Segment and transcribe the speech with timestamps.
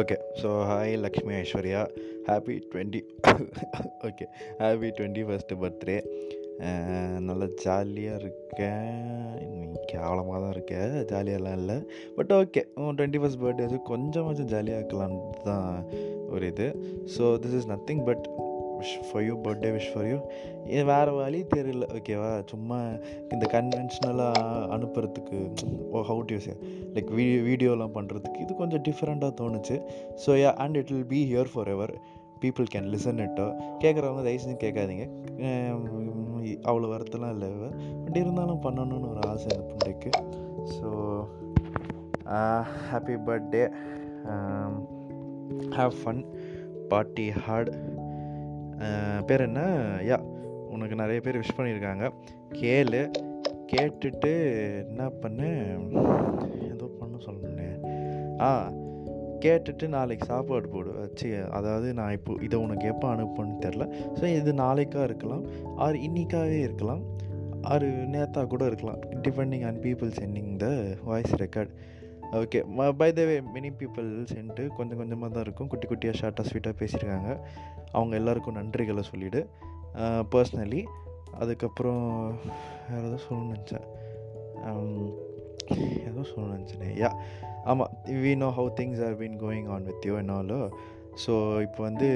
[0.00, 1.82] Okay so hi Lakshmi Aishwarya
[2.28, 3.00] happy twenty
[4.08, 4.24] okay
[4.62, 5.96] happy twenty first birthday
[7.26, 9.00] நல்லா ஜாலியாக இருக்கேன்.
[9.90, 11.76] கேவலமாக தான் இருக்கேன் ஜாலியாகலாம் இல்லை.
[12.16, 12.62] But okay
[12.98, 15.70] twenty first birthday கொஞ்சமாச்சும் ஜாலியாக இருக்கலான்னு தான்
[16.34, 16.68] ஒரு இது.
[17.16, 18.24] So this is nothing but
[18.80, 20.18] wish for you birthday wish for you
[20.72, 21.84] இது வேறு வழி தெரியல.
[21.98, 22.78] ஓகேவா சும்மா
[23.34, 24.44] இந்த கன்வென்ஷனலாக
[24.76, 25.38] அனுப்புறதுக்கு
[25.94, 26.50] ஓ how to use
[26.96, 29.78] like we வீடியோலாம் பண்ணுறதுக்கு இது கொஞ்சம் டிஃப்ரெண்ட்டாக தோணுச்சு.
[30.24, 31.94] So yeah and it will be here forever
[32.42, 33.46] people can listen இட்டோ
[33.82, 35.04] கேட்குறவங்க தயவு செஞ்சு கேட்காதீங்க.
[36.70, 37.48] அவ்வளோ வருத்தலாம் இல்லை
[38.02, 40.10] பட் இருந்தாலும் பண்ணணும்னு ஒரு ஆசை இந்த பிள்ளைக்கு.
[40.76, 40.88] So
[42.90, 43.64] happy birthday
[45.78, 46.22] have fun
[46.92, 47.70] party heart
[49.26, 49.60] பேர் என்ன?
[50.10, 50.18] யா
[50.74, 52.04] உனக்கு நிறைய பேர் விஷ் பண்ணியிருக்காங்க.
[52.52, 53.02] கேளு.
[53.72, 54.32] கேட்டுட்டு
[54.88, 55.48] என்ன பண்ணு?
[56.72, 57.68] ஏதோ பண்ண சொல்லணுண்ணே
[58.40, 58.50] ஆ
[59.40, 60.90] கேட்டுட்டு நாளைக்கு சாப்பாடு போடு.
[60.92, 63.84] வச்சு அதாவது நான் இப்போ இதை உனக்கு எப்போ அனுப்புன்னு தெரில.
[64.18, 65.44] ஸோ இது நாளைக்காக இருக்கலாம்
[65.76, 67.02] ஆர் இன்னிக்காகவே இருக்கலாம்
[67.62, 69.00] ஆர் நேத்தா கூட இருக்கலாம்.
[69.22, 70.66] Depending on people sending the
[71.04, 71.72] voice record
[72.40, 72.60] okay
[73.00, 75.68] by the way many people sent கொஞ்சம் கொஞ்சமாக தான் இருக்கும்.
[75.72, 77.30] குட்டி குட்டியாக ஷார்ட்டாக ஸ்வீட்டாக பேசியிருக்காங்க.
[77.92, 79.42] அவங்க எல்லாருக்கும் நன்றிகளை சொல்லிவிடு
[80.32, 80.82] பர்ஸ்னலி
[81.42, 82.04] அதுக்கப்புறம்
[82.88, 83.86] வேறு ஏதோ சொல்லணும்னு நினச்சேன்.
[86.10, 86.90] ஏதோ சொல்லணும்னு நினச்சேனே.
[87.02, 87.10] யா
[87.70, 87.92] ஆமாம்
[88.24, 90.60] we know how things are been going on with you என்னாலோ
[91.24, 91.34] so
[91.66, 92.08] இப்போ வந்து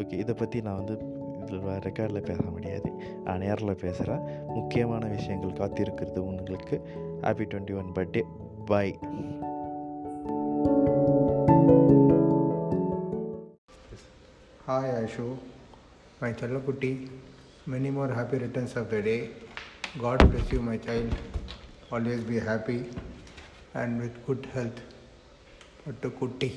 [0.00, 0.96] ஓகே இதை பற்றி நான் வந்து
[1.42, 2.88] இதில் ரெக்கார்டில் பேச முடியாது.
[3.24, 4.22] நான் நேரில் பேசுகிறேன்
[4.54, 6.76] முக்கியமான விஷயங்கள் காத்திருக்கிறது உங்களுக்கு.
[7.24, 8.22] Happy twenty one birthday
[8.68, 8.98] Bye.
[14.66, 15.38] Hi Ashu,
[16.20, 17.08] my Chalakuti,
[17.66, 19.30] many more happy returns of the day.
[20.00, 21.14] God bless you, my child.
[21.92, 22.86] Always be happy
[23.74, 24.80] and with good health.
[25.86, 26.50] But Kuti.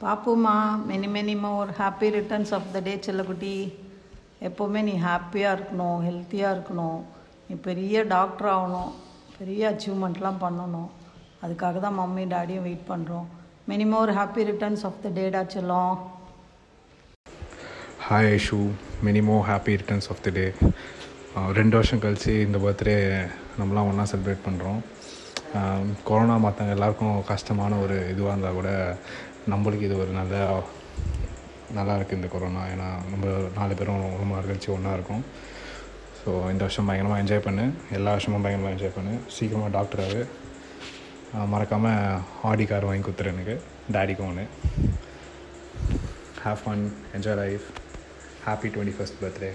[0.00, 3.81] Papuma, many, many more happy returns of the day, Chalakuti.
[4.48, 7.00] எப்போவுமே நீ ஹாப்பியாக இருக்கணும் ஹெல்த்தியாக இருக்கணும்.
[7.46, 8.90] நீ பெரிய doctor ஆகணும்
[9.38, 10.90] பெரிய அச்சீவ்மெண்ட்லாம் பண்ணணும்.
[11.44, 13.28] அதுக்காக தான் மம்மி டாடியும் வெயிட் பண்ணுறோம்
[13.70, 15.94] மினிமம் ஒரு happy returns of the data செல்லம்
[18.06, 18.58] hi Aishu
[19.06, 20.46] many more happy returns of the day
[21.58, 22.96] ரெண்டு வருஷம் கழித்து இந்த பர்த்டே
[23.60, 24.80] நம்மளாம் ஒன்றா செலிப்ரேட் பண்ணுறோம்
[26.08, 28.70] கொரோனா மற்றவங்க எல்லாருக்கும் கஷ்டமான ஒரு இதுவாக இருந்தால் கூட
[29.52, 30.34] நம்மளுக்கு இது ஒரு நல்ல
[31.78, 33.24] நல்லா இருக்குது இந்த கொரோனா ஏன்னா நம்ம
[33.58, 35.24] நாலு பேரும் ரொம்ப நாள் கழிச்சு ஒன்றா இருக்கும்.
[36.20, 37.64] ஸோ இந்த வருஷம் பயங்கரமாக என்ஜாய் பண்ணு.
[37.98, 39.14] எல்லா வருஷமும் பயங்கரமாக என்ஜாய் பண்ணு.
[39.36, 40.22] சீக்கிரமாக டாக்டராகு
[41.52, 43.54] மறக்காமல் ஆடி கார் வாங்கி கொடுத்துரு எனக்கு.
[43.96, 44.44] டேடிக்கும் ஒன்று
[46.44, 46.84] have fun
[47.16, 47.66] enjoy life
[48.46, 49.50] happy twenty first birthday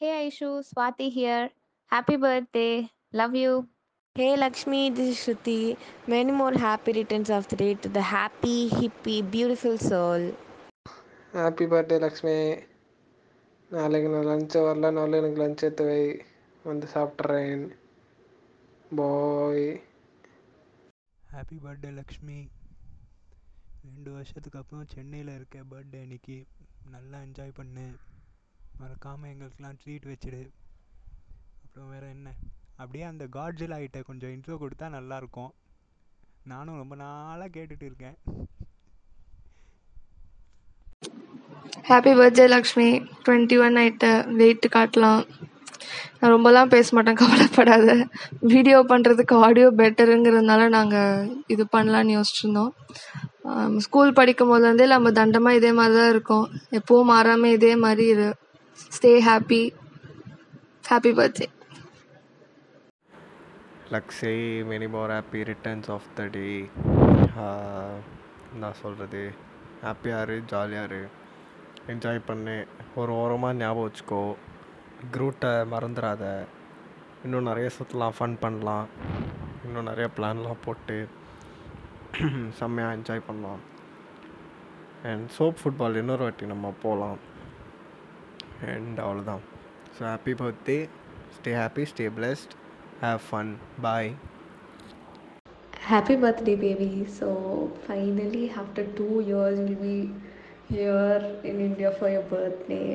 [0.00, 1.46] hey Aishu Swathi here
[1.92, 2.68] happy birthday
[3.20, 3.52] love you
[4.18, 5.76] Hey Lakshmi, this is Shruti.
[6.06, 10.32] Many more happy returns of the day to the happy, hippie, beautiful soul.
[11.34, 12.34] Happy birthday Lakshmi.
[13.70, 16.24] நாளைக்கு நான் lunch வரலனாலும் எனக்கு lunch எடுத்து வை.
[16.64, 17.64] வந்து சாப்பிட்றேன்
[18.94, 19.66] பாய்
[21.32, 22.48] happy birthday Lakshmi.
[23.86, 26.46] ரெண்டு வருஷத்துக்கு அப்புறம் சென்னையில் இருக்க பர்த்டே அன்னைக்கு.
[26.90, 27.86] நல்லா என்ஜாய் பண்ணு.
[28.78, 30.50] மறக்காமல் எங்களுக்கெலாம் ட்ரீட் வச்சிடு.
[31.64, 32.34] அப்புறம் வேறு என்ன?
[32.80, 35.52] அப்படியே அந்த காட்ஜில் ஆகிட்ட கொஞ்சம் இன்ட்ரோ கொடுத்தா நல்லாயிருக்கும்
[36.52, 38.16] நானும் ரொம்ப நாளாக கேட்டுட்டு இருக்கேன்.
[41.88, 42.88] Happy birthday Lakshmi
[43.24, 44.06] twenty one ஆயிட்ட
[44.40, 45.22] வெயிட் காட்டலாம்.
[46.18, 47.88] நான் ரொம்பலாம் பேச மாட்டேன் கவலைப்படாத.
[48.52, 52.72] வீடியோ பண்ணுறதுக்கு ஆடியோ பெட்டருங்கிறதுனால நாங்கள் இது பண்ணலான்னு யோசிச்சிருந்தோம்.
[53.86, 56.46] ஸ்கூல் படிக்கும் போதுலேருந்தே நம்ம தண்டமாக இதே மாதிரி தான் இருக்கோம்.
[56.78, 58.30] எப்போவும் மாறாமல் இதே மாதிரி இரு.
[58.96, 59.62] Stay happy
[60.90, 61.46] happy birthday
[63.94, 64.32] லக்ஸே
[64.70, 66.46] many more happy returns of the day
[68.52, 69.20] என்ன சொல்கிறது
[69.84, 71.00] ஹாப்பியாக இரு ஜாலியாக இரு.
[71.92, 72.56] என்ஜாய் பண்ணு.
[72.94, 74.22] ஒரு ஓரமாக ஞாபகம் வச்சுக்கோ.
[75.12, 76.24] க்ரூட்டை மறந்துடாத
[77.24, 78.88] இன்னும் நிறைய சுற்றலாம் ஃபன் பண்ணலாம்.
[79.64, 80.98] இன்னும் நிறைய பிளான்லாம் போட்டு
[82.60, 83.62] செம்மையாக என்ஜாய் பண்ணலாம்.
[85.02, 87.18] அண்ட் சோப் ஃபுட்பால் இன்னொரு வாட்டி நம்ம போகலாம்
[88.72, 89.42] அண்ட் அவ்வளோதான்
[89.96, 90.78] so happy birthday
[91.36, 92.54] stay happy stay blessed
[93.01, 93.47] have fun
[93.79, 94.13] bye
[95.91, 97.27] happy birthday baby so
[97.87, 99.97] finally after two years we'll be
[100.69, 102.85] here in india for your birthday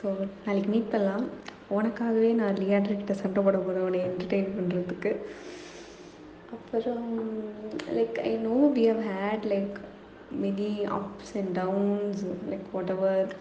[0.00, 0.08] so
[0.44, 1.24] நாளைக்கு meet பண்ணலாம்
[1.76, 5.10] உனக்காகவே நான் லியாட்ரிக்கிட்ட சண்டை போட போகிறேன் உன்னை என்டர்டெயின் பண்ணுறதுக்கு
[6.56, 7.08] அப்புறம்
[7.96, 9.78] like I know we have had like
[10.44, 12.22] many ups and downs
[12.52, 13.32] like whatever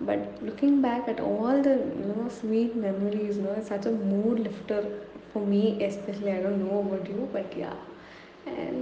[0.00, 3.90] But looking back at all the you know sweet memories, you know, it's such a
[3.90, 4.80] mood lifter
[5.36, 7.78] for me especially I don't know about you but yeah
[8.60, 8.78] and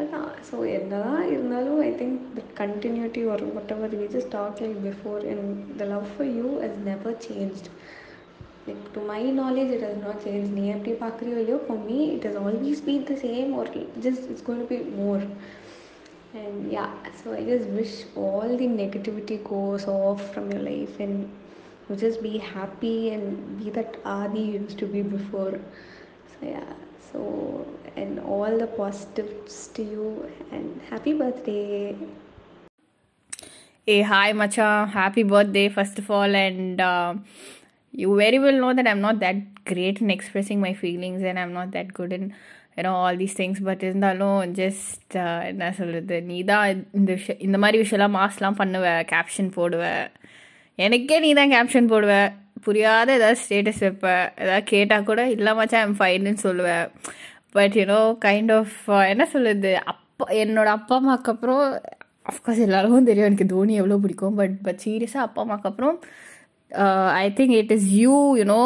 [0.00, 5.20] அதான் so என்னதான் இருந்தாலும் I think the continuity or whatever we just talked like before
[5.32, 5.42] and
[5.80, 7.66] the love for you has never changed
[8.66, 12.24] like to my knowledge it has not changed நீ எப்படி பார்க்குறியோ இல்லையோ for me it
[12.28, 13.66] has always been the same or
[14.06, 15.22] just it's going to be more
[16.42, 16.90] and yeah
[17.20, 21.16] so I just wish all the negativity goes off from your life and
[21.88, 23.26] you just be happy and
[23.58, 25.54] be that Adi used to be before
[26.32, 26.72] so yeah
[27.08, 27.20] so
[27.96, 30.06] and all the positives to you
[30.52, 31.96] and happy birthday
[33.88, 34.86] Hey, hi, Macha.
[34.92, 36.34] Happy birthday, first of all.
[36.34, 37.14] And uh,
[37.94, 41.52] you very well know that I'm not that great in expressing my feelings and I'm
[41.52, 42.34] not that good in,
[42.76, 43.60] you know, all these things.
[43.68, 45.16] But இருந்தாலும் just
[45.50, 49.84] என்ன சொல்கிறது நீ தான் இந்த விஷயம் இந்த மாதிரி விஷயம்லாம் மாஸ்லாம் பண்ணுவ கேப்ஷன் போடுவ
[50.79, 52.13] எனக்கே நீ தான் கேப்ஷன் போடுவ.
[52.65, 54.07] புரியாத ஏதாவது ஸ்டேட்டஸ் வைப்ப.
[54.43, 56.85] ஏதாவது கேட்டால் கூட இல்லாமச்சா ஐம் ஃபைன்னு சொல்லுவேன்
[57.55, 61.63] but you know kind of uh, என்ன சொல்லுது அப்பா என்னோட அப்பா அம்மாவுக்கு அப்புறம்
[62.31, 63.29] அஃப்கோர்ஸ் எல்லாருக்கும் தெரியும்.
[63.29, 64.35] எனக்கு தோனி எவ்வளோ பிடிக்கும்.
[64.41, 65.97] பட் பட் சீரியஸாக அப்பா அம்மாவுக்கு அப்புறம்
[67.23, 68.59] I think it is you you know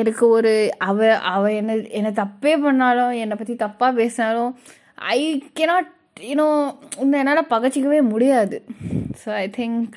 [0.00, 0.52] எனக்கு ஒரு
[0.88, 4.50] அவ அவ என்ன என்னை தப்பே பண்ணாலும் என்னை பற்றி தப்பாக பேசினாலும்
[5.14, 5.20] ஐ
[5.60, 5.92] கெனாட்
[6.30, 6.48] யூனோ
[7.04, 8.58] இந்த என்னால் பகச்சிக்கவே முடியாது.
[9.22, 9.96] ஸோ ஐ திங்க்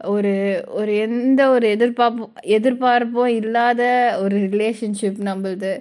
[0.00, 0.32] ஒரு
[0.70, 3.82] ஒரு எந்த ஒரு எதிர்பார்ப்பும் எதிர்பார்ப்பும் இல்லாத
[4.20, 5.72] ஒரு ரிலேஷன்ஷிப் நம்மளுது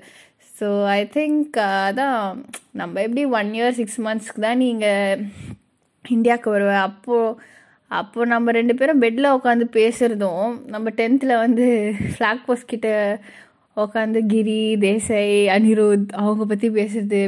[0.60, 2.22] ஸோ ஐ திங்க் அதான்
[2.72, 5.24] நம்ம எப்படி ஒன் இயர் சிக்ஸ் மந்த்ஸ்க்கு தான் நீங்கள்
[6.06, 7.36] இந்தியாவுக்கு வருவேன் அப்போது
[7.92, 11.68] அப்போது நம்ம ரெண்டு பேரும் பெட்டில் உட்காந்து பேசுகிறதும் நம்ம டென்த்தில் வந்து
[12.14, 12.90] ஃப்ளாக் போஸ்ட் கிட்ட
[13.78, 17.22] உட்காந்து கிரி தேசாய் அனிருத் அவங்க பற்றி பேசுறது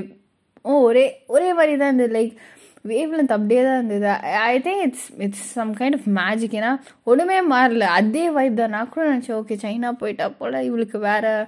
[0.65, 2.13] ஓ ஒரே ஒரே மாதிரி தான் இருந்தது.
[2.13, 2.33] லைக்
[2.87, 4.07] வேவ் லென்த் அப்படியே தான் இருந்தது.
[4.47, 7.79] I think it's it's some kind of magic ஏன்னா ஒன்றுமே மாறல.
[7.79, 8.69] அதே வைப் தான்.
[8.69, 11.45] நான் கூட நினச்சேன் ஓகே சைனா போயிட்டா போல் இவளுக்கு வேறு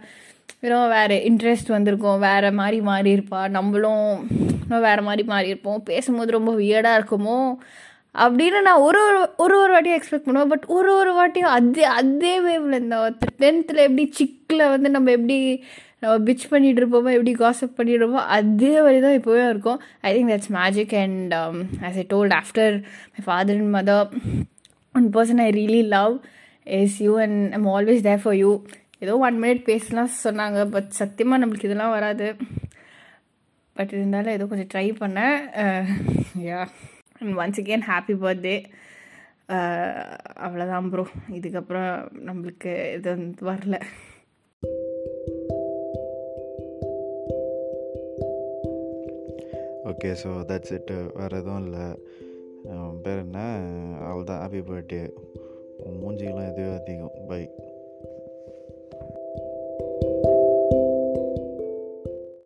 [0.61, 2.19] யூனோ வேறு இன்ட்ரெஸ்ட் வந்திருக்கும்.
[2.19, 3.49] வேறு மாதிரி மாறி இருப்பா.
[3.49, 4.27] நம்மளும்
[4.61, 5.83] இன்னும் வேறு மாதிரி மாறி இருப்போம்.
[5.83, 7.39] பேசும்போது ரொம்ப வியர்டாக இருக்குமோ?
[8.19, 10.49] அப்படின்னு நான் ஒரு ஒரு ஒரு ஒரு வாட்டியும் எக்ஸ்பெக்ட் பண்ணுவேன்.
[10.49, 15.63] பட் ஒரு ஒரு வாட்டியும் அதே அதே வேவில் இந்த டென்த்தில் எப்படி சிக்கில் வந்து நம்ம எப்படி
[16.01, 19.79] நம்ம பிச் பண்ணிட்டு இருப்போமோ எப்படி காசப் பண்ணிட்டு அதே வழி தான் இப்போவே இருக்கும்.
[20.07, 21.33] I think that's magic and
[21.87, 22.75] as I told after
[23.13, 24.07] my father and mother
[24.99, 26.15] one person I really love
[26.79, 28.51] is you and I'm always there for you
[29.05, 32.27] ஏதோ ஒன் மினிட் பேசலாம் சொன்னாங்க பட் சத்தியமாக நம்மளுக்கு இதெல்லாம் வராது.
[33.75, 35.37] பட் இருந்தாலும் ஏதோ கொஞ்சம் ட்ரை பண்ணேன்
[36.49, 36.59] yeah
[37.19, 38.57] and once again happy birthday
[40.45, 41.03] அவ்வளோதான் ப்ரோ
[41.37, 41.93] இதுக்கப்புறம்
[42.27, 43.77] நம்மளுக்கு இது வந்து வரல.
[49.85, 51.85] ஓகே ஸோ தட்ஸ் இட்டு வேறு எதுவும் இல்லை.
[53.03, 53.39] பேர் என்ன?
[54.01, 55.03] அவ்வளோதான் ஹாப்பி பர்த்டே
[55.85, 57.11] மூஞ்சிகளும் எதுவும் அதிகம்.
[57.27, 57.41] பை